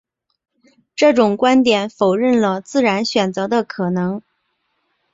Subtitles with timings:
[0.95, 4.19] 这种观点否认了自然选择的可能。